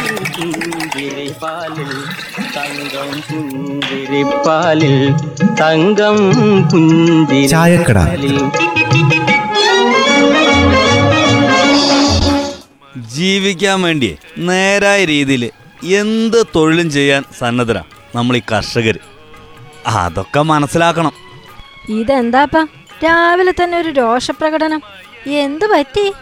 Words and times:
പുഞ്ചിരിപ്പാലിൽ 0.58 1.92
തങ്കം 2.56 3.10
പുഞ്ചിരിപ്പാലിൽ 3.28 4.96
തങ്കം 5.60 6.18
ചായക്കട. 7.52 7.98
പുഞ്ചിരിപ്പാലിൽ 7.98 8.36
ജീവിക്കാൻ 13.14 13.82
വേണ്ടി 13.82 14.10
നേരായ 14.48 15.04
രീതിയിൽ 15.04 15.44
എന്ത് 15.96 16.46
തൊഴിലും 16.56 16.90
ചെയ്യാൻ 16.90 17.22
സന്നദ്ധരാ 17.38 17.82
നമ്മൾ 18.14 18.36
ഈ 18.36 18.42
കർഷകർ 18.52 18.96
അതൊക്കെ 19.86 20.42
മനസ്സിലാക്കണം. 20.42 21.12
ഇതെന്താപ്പാ? 21.88 22.66
രാവിലെ 23.04 23.52
തന്നെ 23.52 23.78
ഒരു 23.78 23.88
രോഷപ്രകടനം. 23.88 24.82
എന്തു 25.26 25.66
പറ്റി? 25.66 26.12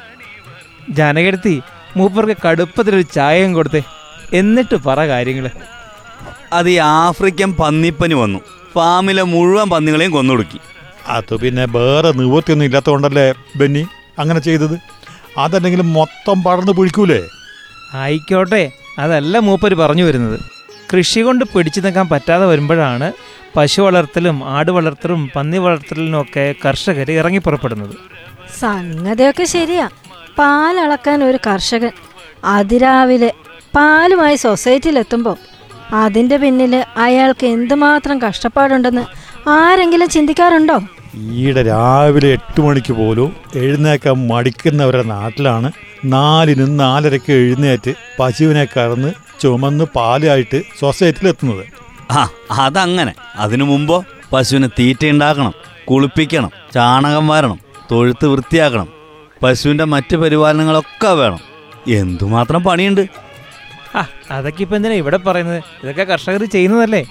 ജനകെടുത്തി 0.91 1.63
മൂപ്പർക്ക് 1.97 2.37
കടുപ്പത്തിലൊരു 2.47 3.03
ചായയും 3.03 3.53
കൊടുത്തേ. 3.53 3.83
എന്നിട്ട് 4.33 4.77
പറ 4.77 5.07
കാര്യങ്ങൾ. 5.07 5.51
അത് 6.53 6.71
ഈ 6.71 6.77
ആഫ്രിക്കൻ 6.77 7.53
പന്നിപ്പനി 7.53 8.15
വന്നു. 8.15 8.41
ഫാമിലെ 8.75 9.23
മുഴുവൻ 9.23 9.71
പന്നികളെയും 9.71 10.11
കൊന്നൊടുക്കി. 10.11 10.59
അത് 11.09 11.37
പിന്നെ 11.37 11.65
വേറെ 11.65 12.13
നിവൃത്തിയൊന്നും 12.13 12.67
ഇല്ലാത്തതുകൊണ്ടല്ലേ 12.67 13.35
ബെന്നി 13.57 13.87
അങ്ങനെ 14.19 14.41
ചെയ്തത്? 14.41 14.79
അതല്ലെങ്കിലും 15.39 15.93
മൊത്തം 15.93 16.43
പടർന്നു 16.43 16.73
പിടിക്കൂലേ 16.73 17.23
ആയിക്കോട്ടെ 17.95 18.73
അതല്ല 18.99 19.39
മൂപ്പര് 19.39 19.75
പറഞ്ഞു 19.75 20.05
വരുന്നത്. 20.05 20.41
കൃഷി 20.93 21.21
കൊണ്ട് 21.21 21.45
പിടിച്ചു 21.45 21.81
നിൽക്കാൻ 21.81 22.09
പറ്റാതെ 22.09 22.47
വരുമ്പോഴാണ് 22.47 23.09
പശു 23.57 23.83
വളർത്തലും 23.83 24.45
ആട് 24.49 24.71
വളർത്തലും 24.71 25.31
പന്നി 25.37 25.59
വളർത്തലിനും 25.59 26.21
ഒക്കെ 26.21 26.55
കർഷകർ 26.65 27.11
ഇറങ്ങി 27.11 27.39
പുറപ്പെടുന്നത്. 27.39 27.95
സംഗതിയൊക്കെ 28.61 29.45
ശരിയാ. 29.45 29.89
പാലളക്കാൻ 30.39 31.25
ഒരു 31.25 31.39
കർഷകൻ 31.47 31.93
അതിരാവിലെ 32.45 33.31
പാലുമായി 33.77 34.37
സൊസൈറ്റിയിലെത്തുമ്പോൾ 34.37 35.37
അതിന്റെ 35.95 36.37
പിന്നിൽ 36.37 36.85
അയാൾക്ക് 36.97 37.47
എന്തുമാത്രം 37.47 38.23
കഷ്ടപ്പാടുണ്ടെന്ന് 38.23 39.05
ആരെങ്കിലും 39.51 40.09
ചിന്തിക്കാറുണ്ടോ? 40.09 40.79
ഈടെ 41.37 41.63
രാവിലെ 41.63 42.29
എട്ട് 42.29 42.61
മണിക്ക് 42.61 42.93
പോലും 42.93 43.31
എഴുന്നേക്കാൻ 43.55 44.27
മടിക്കുന്നവരുടെ 44.29 45.03
നാട്ടിലാണ് 45.05 45.69
നാലിനും 46.05 46.77
നാലരയ്ക്ക് 46.77 47.33
എഴുന്നേറ്റ് 47.33 47.95
പശുവിനെ 48.19 48.65
കറന്ന് 48.77 49.11
ചുമന്ന് 49.43 49.85
പാലായിട്ട് 49.85 50.63
സൊസൈറ്റിയിലെത്തുന്നത് 50.81 51.67
ആ 52.11 52.29
അതങ്ങനെ. 52.51 53.15
അതിനു 53.37 53.65
മുമ്പോ 53.65 54.05
പശുവിന് 54.33 54.69
തീറ്റ 54.79 55.07
ഉണ്ടാക്കണം 55.07 55.55
കുളിപ്പിക്കണം 55.85 56.51
ചാണകം 56.75 57.29
വരണം 57.29 57.59
തൊഴുത്ത് 57.91 58.27
വൃത്തിയാക്കണം. 58.27 58.89
പശുവിന്റെ 59.43 59.85
മറ്റു 59.85 60.17
പരിപാലനങ്ങളൊക്കെ 60.17 61.09
വേണം. 61.09 61.41
എന്തുമാത്രം 61.89 62.63
പണിയുണ്ട്? 62.63 63.09
ആ 63.97 64.07
അതൊക്കെ 64.31 64.63
ഇപ്പം 64.63 64.77
എന്തിനാ 64.77 64.95
ഇവിടെ 64.95 65.17
പറയുന്നത്? 65.17 65.63
ഇതൊക്കെ 65.83 66.03
കർഷകർ 66.03 66.45
ചെയ്യുന്നതല്ലേ? 66.45 67.07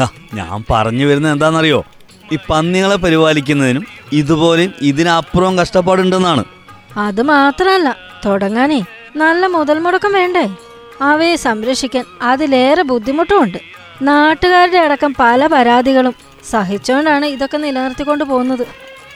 ആ, 0.00 0.08
ഞാൻ 0.34 0.64
പറഞ്ഞു 0.70 1.06
വരുന്നത് 1.06 1.32
എന്താണെന്നറിയോ? 1.32 1.84
ഈ 2.32 2.38
പന്നികളെ 2.50 2.96
പരിപാലിക്കുന്നതിനും 2.96 3.86
ഇതുപോലെയും 4.12 4.74
ഇതിനപ്പുറവും 4.82 5.58
കഷ്ടപ്പാടുണ്ടെന്നാണ്. 5.58 6.44
അത് 6.96 7.22
മാത്രല്ല 7.22 7.96
തുടങ്ങാനേ 8.26 8.82
നല്ല 9.16 9.46
മുതൽ 9.46 9.78
മുടക്കം 9.78 10.12
വേണ്ടേ? 10.12 10.48
അവയെ 11.00 11.36
സംരക്ഷിക്കാൻ 11.36 12.04
അതിലേറെ 12.22 12.82
ബുദ്ധിമുട്ടുമുണ്ട്. 12.82 13.58
നാട്ടുകാരുടെ 14.02 14.78
അടക്കം 14.78 15.14
പല 15.18 15.46
പരാതികളും 15.46 16.14
സഹിച്ചുകൊണ്ടാണ് 16.50 17.26
ഇതൊക്കെ 17.26 17.56
നിലനിർത്തിക്കൊണ്ട് 17.56 18.24
പോകുന്നത്. 18.24 18.66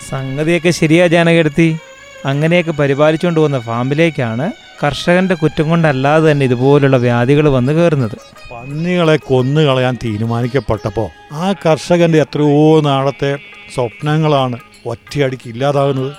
സംഗതിയൊക്കെ 0.09 0.71
ശരിയാ 0.71 1.07
ജാനകെടുത്തി 1.07 1.77
അങ്ങനെയൊക്കെ 2.25 2.71
പരിപാലിച്ചുകൊണ്ട് 2.71 3.41
പോകുന്ന 3.41 3.59
ഫാമിലേക്കാണ് 3.59 4.53
കർഷകന്റെ 4.85 5.35
കുറ്റം 5.35 5.69
കൊണ്ടല്ലാതെ 5.69 6.31
തന്നെ 6.31 6.45
ഇതുപോലുള്ള 6.45 6.97
വ്യാധികൾ 6.97 7.49
വന്നു 7.49 7.73
കയറുന്നത്. 7.73 8.17
പന്നികളെ 8.53 9.17
കൊന്നു 9.17 9.61
കളയാൻ 9.61 9.99
തീരുമാനിക്കപ്പെട്ടപ്പോൾ 10.05 11.09
ആ 11.33 11.55
കർഷകന്റെ 11.67 12.19
എത്രയോ 12.19 12.81
നാളത്തെ 12.81 13.37
സ്വപ്നങ്ങളാണ് 13.75 14.57
ഒറ്റയടിക്ക് 14.87 15.49
ഇല്ലാതാകുന്നത്. 15.49 16.13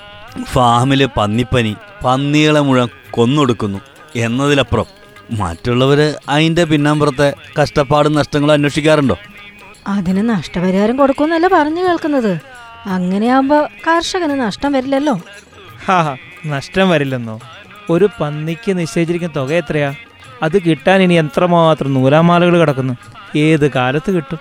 ഫാമിലെ 0.44 1.06
പന്നിപ്പനി 1.06 1.75
പന്നികളെ 2.06 2.59
മുഴുവൻ 2.59 2.88
കൊന്നൊടുക്കുന്നു 3.12 3.79
എന്നതിലപ്പുറം 4.16 4.97
മറ്റുള്ളവര് 5.31 6.13
അതിന്റെ 6.29 6.63
പിന്നാമ്പുറത്തെ 6.63 7.33
കഷ്ടപ്പാടും 7.61 8.13
നഷ്ടങ്ങളും 8.13 8.53
അന്വേഷിക്കാറുണ്ടോ? 8.53 9.17
അതിന് 9.88 10.29
നഷ്ടപരിഹാരം 10.29 10.97
കൊടുക്കുമെന്നല്ല 10.97 11.47
പറഞ്ഞു 11.47 11.81
കേൾക്കുന്നത്. 11.81 12.39
അങ്ങനെയാകുമ്പോൾ 12.85 13.67
കർഷകന് 13.87 14.41
നഷ്ടം 14.41 14.71
വരില്ലല്ലോ. 14.71 15.21
ഹാ 15.85 16.17
നഷ്ടം 16.45 16.89
വരില്ലെന്നോ? 16.89 17.39
ഒരു 17.89 18.09
പന്നിക്ക് 18.21 18.79
നിശ്ചയിച്ചിരിക്കുന്ന 18.79 19.35
തുക 19.35 19.53
എത്രയാ? 19.53 19.95
അത് 20.43 20.61
കിട്ടാൻ 20.61 21.01
ഇനി 21.01 21.13
എത്രമാത്രം 21.13 21.93
നൂലാമാലകൾ 21.93 22.59
കിടക്കുന്നു? 22.59 22.93
ഏത് 23.37 23.71
കാലത്ത് 23.71 24.11
കിട്ടും? 24.11 24.39